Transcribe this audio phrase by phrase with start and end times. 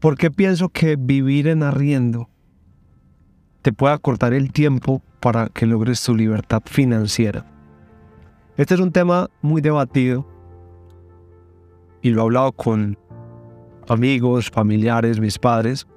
[0.00, 2.28] ¿Por qué pienso que vivir en arriendo
[3.62, 7.44] te puede acortar el tiempo para que logres tu libertad financiera?
[8.56, 10.24] Este es un tema muy debatido
[12.00, 12.96] y lo he hablado con
[13.88, 15.88] amigos, familiares, mis padres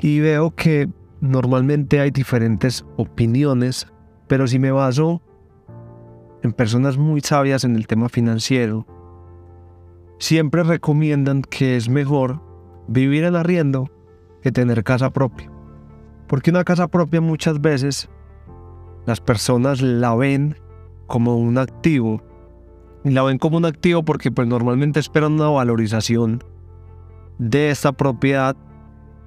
[0.00, 0.88] y veo que
[1.20, 3.86] normalmente hay diferentes opiniones,
[4.26, 5.20] pero si me baso
[6.42, 8.86] en personas muy sabias en el tema financiero,
[10.18, 12.45] siempre recomiendan que es mejor
[12.88, 13.90] vivir en arriendo
[14.42, 15.50] que tener casa propia.
[16.26, 18.08] Porque una casa propia muchas veces
[19.06, 20.56] las personas la ven
[21.06, 22.22] como un activo.
[23.04, 26.42] Y la ven como un activo porque pues normalmente esperan una valorización
[27.38, 28.56] de esta propiedad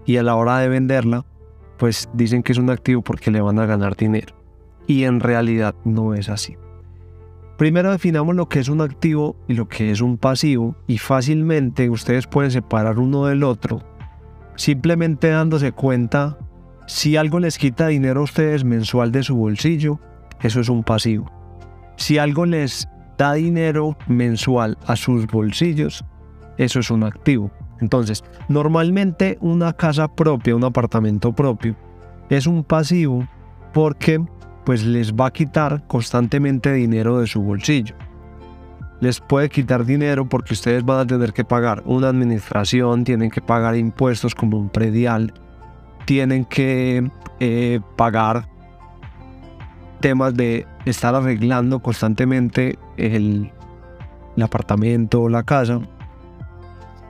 [0.05, 1.25] y a la hora de venderla
[1.77, 4.35] pues dicen que es un activo porque le van a ganar dinero.
[4.85, 6.57] Y en realidad no es así.
[7.59, 11.89] Primero definamos lo que es un activo y lo que es un pasivo y fácilmente
[11.91, 13.83] ustedes pueden separar uno del otro
[14.59, 16.37] simplemente dándose cuenta
[16.85, 19.99] si algo les quita dinero a ustedes mensual de su bolsillo,
[20.41, 21.31] eso es un pasivo.
[21.95, 26.03] Si algo les da dinero mensual a sus bolsillos,
[26.57, 27.51] eso es un activo.
[27.79, 31.75] Entonces, normalmente una casa propia, un apartamento propio,
[32.29, 33.27] es un pasivo
[33.73, 34.21] porque
[34.65, 37.95] pues les va a quitar constantemente dinero de su bolsillo.
[39.01, 43.41] Les puede quitar dinero porque ustedes van a tener que pagar una administración, tienen que
[43.41, 45.33] pagar impuestos como un predial,
[46.05, 48.49] tienen que eh, pagar
[50.01, 53.51] temas de estar arreglando constantemente el,
[54.35, 55.79] el apartamento o la casa.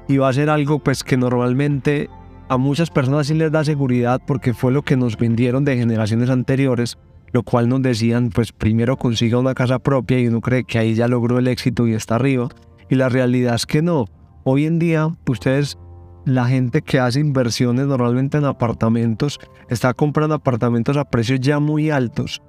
[0.08, 2.10] Y va a ser algo pues que normalmente
[2.50, 6.30] a muchas personas sí les da seguridad porque fue lo que nos vendieron de generaciones
[6.30, 6.98] anteriores
[7.32, 10.96] lo cual nos decían, pues primero consiga una casa propia y uno cree que ahí
[10.96, 12.50] ya logró el éxito y está arriba.
[12.90, 14.06] Y la realidad es que no.
[14.44, 15.78] Hoy en día, ustedes,
[16.26, 21.92] la gente que hace inversiones normalmente en apartamentos, está comprando apartamentos a precios ya muy
[21.92, 22.42] altos,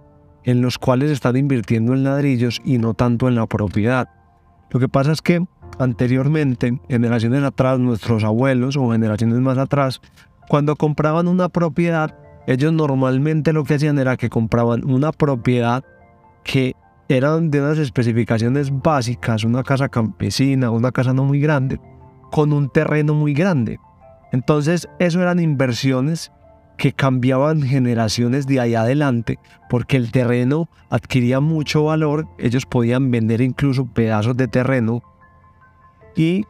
[0.44, 4.08] en los cuales están invirtiendo en ladrillos y no tanto en la propiedad.
[4.70, 5.44] Lo que pasa es que
[5.78, 10.00] anteriormente, generaciones atrás, nuestros abuelos o generaciones más atrás,
[10.48, 12.16] cuando compraban una propiedad,
[12.46, 15.84] ellos normalmente lo que hacían era que compraban una propiedad
[16.44, 16.74] que
[17.08, 21.80] eran de unas especificaciones básicas, una casa campesina, una casa no muy grande,
[22.30, 23.78] con un terreno muy grande.
[24.32, 26.30] Entonces, eso eran inversiones
[26.76, 33.40] que cambiaban generaciones de ahí adelante, porque el terreno adquiría mucho valor, ellos podían vender
[33.40, 35.02] incluso pedazos de terreno,
[36.16, 36.44] y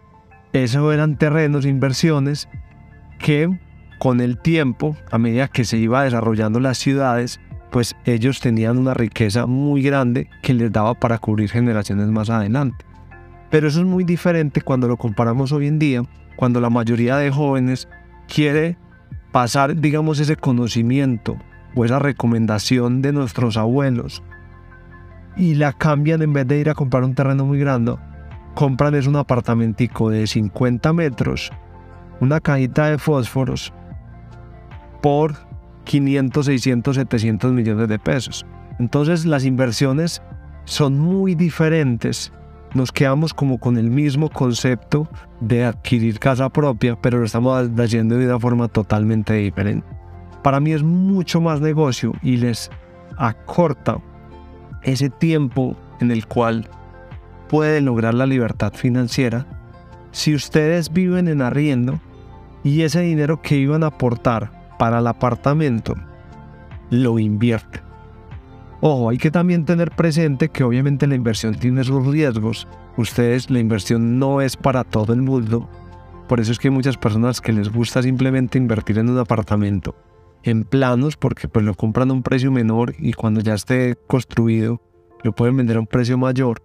[0.53, 2.49] eso eran terrenos, inversiones
[3.19, 3.49] que
[4.01, 7.39] con el tiempo, a medida que se iba desarrollando las ciudades,
[7.71, 12.83] pues ellos tenían una riqueza muy grande que les daba para cubrir generaciones más adelante.
[13.51, 16.03] Pero eso es muy diferente cuando lo comparamos hoy en día,
[16.37, 17.89] cuando la mayoría de jóvenes
[18.27, 18.79] quiere
[19.33, 21.37] pasar, digamos, ese conocimiento
[21.75, 24.23] o esa recomendación de nuestros abuelos
[25.37, 27.97] y la cambian en vez de ir a comprar un terreno muy grande,
[28.55, 31.53] compran es un apartamentico de 50 metros,
[32.19, 33.75] una cajita de fósforos
[35.01, 35.35] por
[35.85, 38.47] 500, 600, 700 millones de pesos.
[38.79, 40.23] Entonces las inversiones
[40.65, 42.33] son muy diferentes.
[42.75, 45.09] Nos quedamos como con el mismo concepto
[45.41, 49.87] de adquirir casa propia, pero lo estamos haciendo de una forma totalmente diferente.
[50.43, 52.71] Para mí es mucho más negocio y les
[53.17, 53.99] acorta
[54.83, 56.69] ese tiempo en el cual
[57.49, 59.47] pueden lograr la libertad financiera
[60.13, 62.01] si ustedes viven en arriendo
[62.65, 65.95] y ese dinero que iban a aportar para el apartamento,
[66.89, 67.83] lo invierte.
[68.81, 72.67] Ojo, hay que también tener presente que obviamente la inversión tiene sus riesgos.
[72.97, 75.69] Ustedes, la inversión no es para todo el mundo.
[76.29, 79.95] Por eso es que hay muchas personas que les gusta simplemente invertir en un apartamento
[80.45, 84.81] en planos porque pues lo compran a un precio menor y cuando ya esté construido
[85.23, 86.63] lo pueden vender a un precio mayor.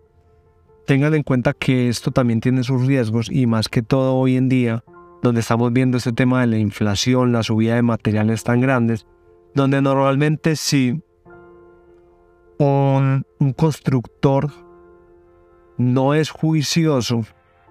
[0.87, 4.47] Tengan en cuenta que esto también tiene sus riesgos y más que todo hoy en
[4.47, 4.85] día
[5.25, 9.07] donde estamos viendo este tema de la inflación, la subida de materiales tan grandes,
[9.55, 11.01] donde normalmente si
[12.59, 14.51] un, un constructor
[15.77, 17.25] no es juicioso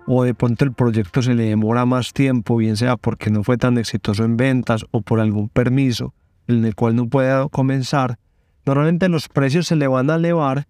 [0.07, 3.57] o de pronto el proyecto se le demora más tiempo, bien sea porque no fue
[3.57, 6.13] tan exitoso en ventas o por algún permiso
[6.49, 8.19] en el cual no puede comenzar,
[8.67, 10.67] normalmente los precios se le van a elevar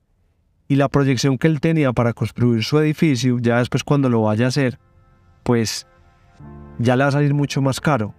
[0.68, 4.44] y la proyección que él tenía para construir su edificio, ya después cuando lo vaya
[4.44, 4.78] a hacer,
[5.42, 5.86] pues
[6.78, 8.14] ya le va a salir mucho más caro.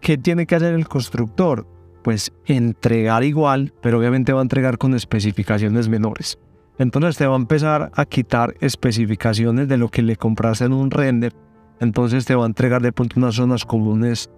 [0.00, 1.66] ¿Qué tiene que hacer el constructor?
[2.02, 6.38] Pues entregar igual, pero obviamente va a entregar con especificaciones menores.
[6.78, 10.90] Entonces te va a empezar a quitar especificaciones de lo que le compraste en un
[10.90, 11.34] render
[11.80, 14.30] entonces te va a entregar de pronto unas zonas comunes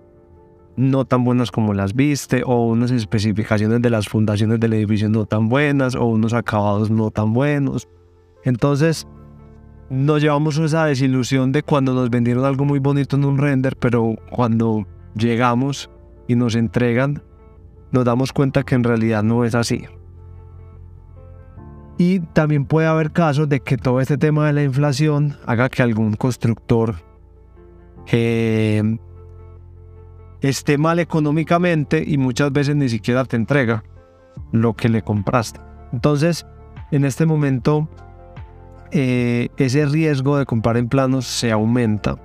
[0.77, 5.27] no tan buenas como las viste, o unas especificaciones de las fundaciones del edificio no
[5.27, 7.89] tan buenas, o unos acabados no tan buenos.
[8.45, 9.07] Entonces,
[9.93, 14.17] nos llevamos esa desilusión de cuando nos vendieron algo muy bonito en un render, pero
[14.31, 15.91] cuando llegamos
[16.27, 17.23] y nos entregan,
[17.91, 19.85] nos damos cuenta que en realidad no es así.
[21.99, 25.83] Y también puede haber casos de que todo este tema de la inflación haga que
[25.83, 26.95] algún constructor
[28.11, 28.97] eh,
[30.41, 33.85] esté mal económicamente y muchas veces ni siquiera te entrega
[34.53, 35.61] lo que le compraste.
[35.93, 36.47] Entonces,
[36.91, 37.91] en este momento,
[38.93, 42.17] eh, ese riesgo de comprar en planos se aumenta.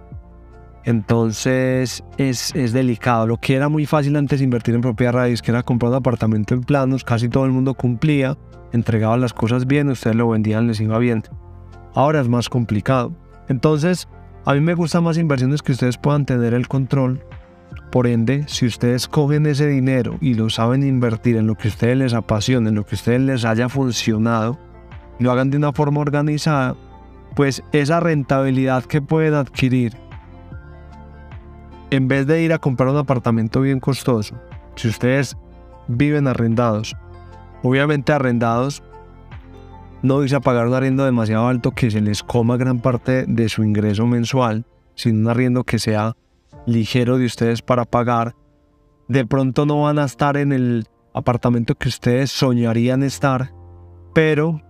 [0.83, 3.27] Entonces es, es, delicado.
[3.27, 6.53] Lo que era muy fácil antes invertir en propiedad raíz, que era comprar un apartamento
[6.53, 8.37] en planos, casi todo el mundo cumplía,
[8.71, 11.23] entregaba las cosas bien, ustedes lo vendían, les iba bien.
[11.93, 13.13] Ahora es más complicado.
[13.49, 14.07] Entonces,
[14.45, 17.21] a mí me gustan más inversiones que ustedes puedan tener el control
[17.91, 21.71] por ende, si ustedes cogen ese dinero y lo saben invertir en lo que a
[21.71, 24.59] ustedes les apasiona, en lo que a ustedes les haya funcionado,
[25.19, 26.75] lo hagan de una forma organizada,
[27.35, 29.95] pues esa rentabilidad que pueden adquirir,
[31.89, 34.35] en vez de ir a comprar un apartamento bien costoso,
[34.75, 35.37] si ustedes
[35.87, 36.95] viven arrendados,
[37.63, 38.83] obviamente arrendados,
[40.01, 43.49] no irse a pagar un arriendo demasiado alto que se les coma gran parte de
[43.49, 44.65] su ingreso mensual,
[44.95, 46.15] sino un arriendo que sea
[46.65, 48.35] ligero de ustedes para pagar,
[49.07, 53.53] de pronto no van a estar en el apartamento que ustedes soñarían estar,
[54.13, 54.61] pero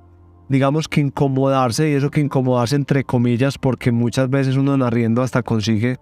[0.50, 5.22] digamos que incomodarse, y eso que incomodarse entre comillas, porque muchas veces uno en arriendo
[5.22, 5.98] hasta consigue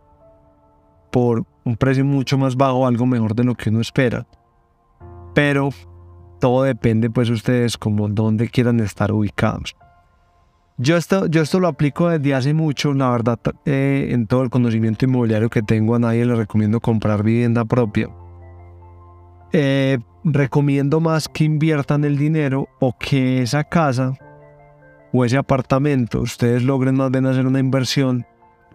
[1.11, 4.27] por un precio mucho más bajo algo mejor de lo que uno espera.
[5.33, 5.69] Pero
[6.39, 9.75] todo depende pues ustedes como dónde quieran estar ubicados.
[10.77, 14.49] Yo esto, yo esto lo aplico desde hace mucho, la verdad, eh, en todo el
[14.49, 18.09] conocimiento inmobiliario que tengo, a nadie le recomiendo comprar vivienda propia.
[19.53, 24.15] Eh, recomiendo más que inviertan el dinero o que esa casa
[25.15, 28.25] o ese apartamento ustedes logren más bien hacer una inversión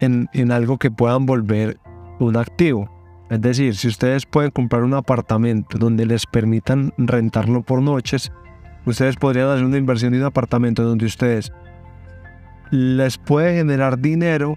[0.00, 1.78] en, en algo que puedan volver
[2.18, 2.88] un activo.
[3.28, 8.32] Es decir, si ustedes pueden comprar un apartamento donde les permitan rentarlo por noches,
[8.86, 11.52] ustedes podrían hacer una inversión en un apartamento donde ustedes
[12.70, 14.56] les puede generar dinero,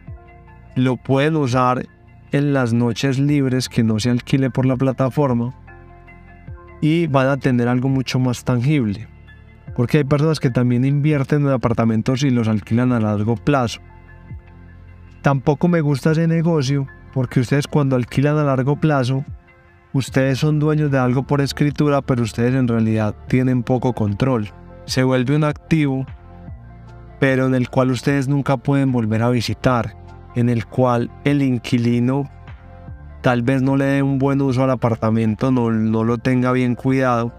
[0.75, 1.85] lo pueden usar
[2.31, 5.53] en las noches libres que no se alquile por la plataforma
[6.79, 9.12] y van a tener algo mucho más tangible.
[9.75, 13.81] Porque hay personas que también invierten en apartamentos y los alquilan a largo plazo.
[15.21, 19.23] Tampoco me gusta ese negocio porque ustedes cuando alquilan a largo plazo,
[19.93, 24.49] ustedes son dueños de algo por escritura, pero ustedes en realidad tienen poco control.
[24.85, 26.05] Se vuelve un activo
[27.23, 29.95] pero en el cual ustedes nunca pueden volver a visitar,
[30.35, 32.29] en el cual el inquilino
[33.21, 36.75] tal vez no le dé un buen uso al apartamento, no, no lo tenga bien
[36.75, 37.33] cuidado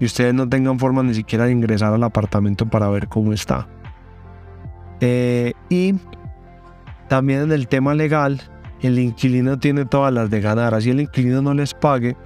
[0.00, 3.68] y ustedes no tengan forma ni siquiera de ingresar al apartamento para ver cómo está.
[5.00, 5.94] Eh, y
[7.08, 8.40] también en el tema legal,
[8.80, 10.74] el inquilino tiene todas las de ganar.
[10.74, 12.16] Así el inquilino no les pague,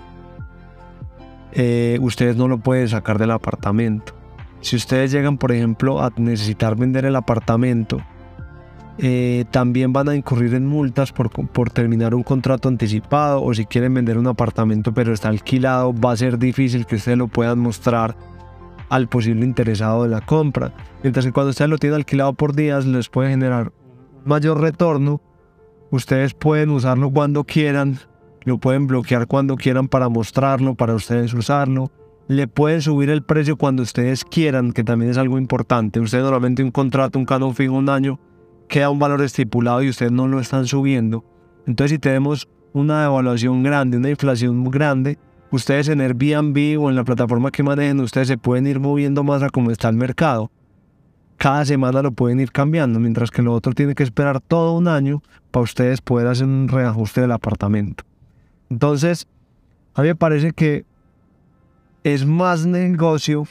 [1.52, 4.14] eh, ustedes no lo pueden sacar del apartamento.
[4.60, 8.00] Si ustedes llegan, por ejemplo, a necesitar vender el apartamento,
[8.98, 13.66] eh, también van a incurrir en multas por, por, terminar un contrato anticipado o si
[13.66, 17.58] quieren vender un apartamento pero está alquilado, va a ser difícil que ustedes lo puedan
[17.58, 18.16] mostrar
[18.88, 20.72] al posible interesado de la compra.
[21.02, 23.72] Mientras que cuando ustedes lo tienen alquilado por días les puede generar
[24.24, 25.20] mayor retorno.
[25.90, 27.98] Ustedes pueden usarlo cuando quieran,
[28.44, 31.90] lo pueden bloquear cuando quieran para mostrarlo, para ustedes usarlo
[32.28, 36.00] le pueden subir el precio cuando ustedes quieran, que también es algo importante.
[36.00, 38.18] Ustedes normalmente un contrato, un canon fijo, un año,
[38.74, 41.24] queda un valor estipulado y ustedes no lo están subiendo.
[41.64, 45.16] Entonces si tenemos una devaluación grande, una inflación grande,
[45.52, 49.44] ustedes en Airbnb o en la plataforma que manejen, ustedes se pueden ir moviendo más
[49.44, 50.50] a cómo está el mercado.
[51.36, 54.88] Cada semana lo pueden ir cambiando, mientras que lo otro tiene que esperar todo un
[54.88, 58.02] año para ustedes poder hacer un reajuste del apartamento.
[58.70, 59.28] Entonces,
[59.94, 60.84] a mí me parece que
[62.02, 63.46] es más negocio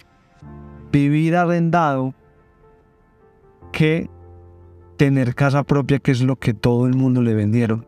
[0.91, 2.13] vivir arrendado
[3.71, 4.09] que
[4.97, 7.85] tener casa propia, que es lo que todo el mundo le vendieron.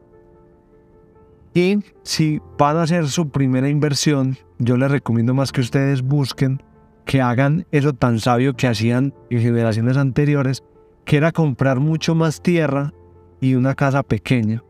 [1.53, 6.61] Y si van a hacer su primera inversión, yo les recomiendo más que ustedes busquen
[7.05, 10.63] que hagan eso tan sabio que hacían en generaciones anteriores,
[11.05, 12.93] que era comprar mucho más tierra
[13.39, 14.63] y una casa pequeña.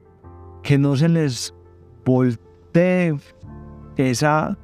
[0.62, 1.56] Que no se les
[2.06, 3.16] voltee
[3.98, 4.58] esa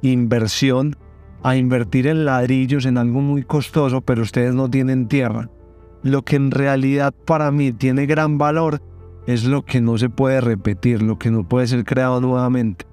[0.00, 0.96] inversión
[1.42, 5.48] a invertir en ladrillos, en algo muy costoso, pero ustedes no tienen tierra.
[6.02, 8.82] Lo que en realidad para mí tiene gran valor
[9.26, 12.86] es lo que no se puede repetir, lo que no puede ser creado nuevamente.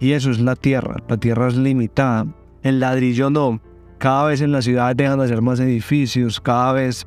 [0.00, 0.96] Y eso es la tierra.
[1.08, 2.26] La tierra es limitada.
[2.62, 3.60] El ladrillo no.
[3.98, 7.06] Cada vez en las ciudades dejan de hacer más edificios, cada vez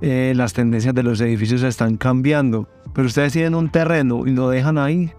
[0.00, 2.68] eh, las tendencias de los edificios están cambiando.
[2.94, 5.10] Pero ustedes tienen un terreno y lo dejan ahí.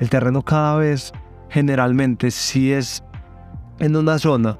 [0.00, 1.12] El terreno cada vez,
[1.50, 3.04] generalmente, si es
[3.78, 4.58] en una zona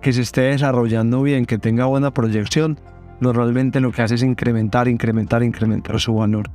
[0.00, 2.78] que se esté desarrollando bien, que tenga buena proyección,
[3.20, 6.50] normalmente lo que hace es incrementar, incrementar, incrementar su valor.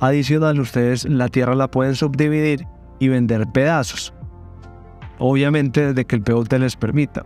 [0.00, 2.66] Adicional, ustedes la tierra la pueden subdividir
[2.98, 4.12] y vender pedazos.
[5.18, 7.24] Obviamente desde que el POT les permita.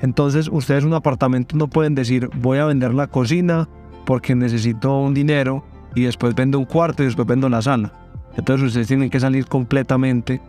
[0.00, 3.68] Entonces ustedes un apartamento no pueden decir voy a vender la cocina
[4.04, 5.64] porque necesito un dinero
[5.94, 7.92] y después vendo un cuarto y después vendo la sala.
[8.36, 10.40] Entonces ustedes tienen que salir completamente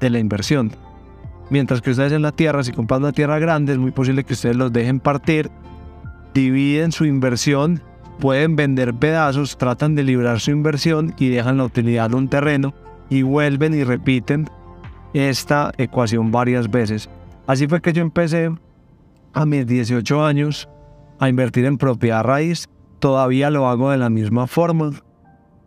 [0.00, 0.72] de la inversión.
[1.50, 4.32] Mientras que ustedes en la tierra, si compran una tierra grande, es muy posible que
[4.32, 5.50] ustedes los dejen partir,
[6.36, 7.80] dividen su inversión,
[8.20, 12.74] pueden vender pedazos, tratan de librar su inversión y dejan la utilidad de un terreno
[13.08, 14.50] y vuelven y repiten
[15.14, 17.08] esta ecuación varias veces.
[17.46, 18.50] Así fue que yo empecé
[19.32, 20.68] a mis 18 años
[21.18, 22.68] a invertir en propiedad raíz.
[22.98, 24.90] Todavía lo hago de la misma forma.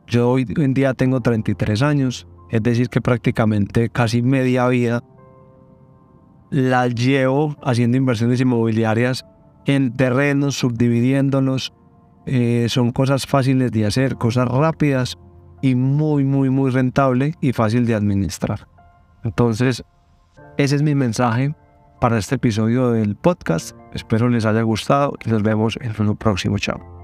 [0.05, 5.03] Yo hoy en día tengo 33 años, es decir, que prácticamente casi media vida
[6.51, 9.25] la llevo haciendo inversiones inmobiliarias
[9.69, 11.73] en terrenos, subdividiéndolos.
[12.25, 15.17] Eh, son cosas fáciles de hacer, cosas rápidas
[15.61, 18.67] y muy, muy, muy rentable y fácil de administrar.
[19.23, 19.83] Entonces,
[20.57, 21.53] ese es mi mensaje
[22.01, 23.75] para este episodio del podcast.
[23.93, 26.57] Espero les haya gustado y nos vemos en el próximo.
[26.57, 26.98] Chao.